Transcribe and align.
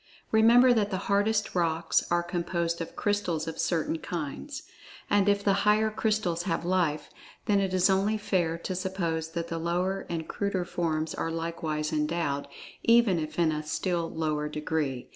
Remember, 0.31 0.73
that 0.73 0.89
the 0.89 0.97
hardest 1.05 1.53
rocks 1.53 2.03
are 2.09 2.23
composed 2.23 2.81
of 2.81 2.95
crystals 2.95 3.47
of 3.47 3.59
certain 3.59 3.99
kinds. 3.99 4.63
And, 5.11 5.29
if 5.29 5.43
the 5.43 5.53
higher 5.61 5.91
crystals 5.91 6.41
have 6.49 6.65
Life, 6.65 7.11
then 7.45 7.59
it 7.59 7.71
is 7.71 7.87
only 7.87 8.17
fair 8.17 8.57
to 8.57 8.73
suppose 8.73 9.33
that 9.33 9.49
the 9.49 9.59
lower 9.59 10.07
and 10.09 10.27
cruder 10.27 10.65
forms 10.65 11.13
are 11.13 11.29
likewise 11.29 11.93
endowed, 11.93 12.47
even 12.81 13.19
if 13.19 13.37
in 13.37 13.51
a 13.51 13.61
still 13.61 14.09
lower 14.09 14.49
degree. 14.49 15.07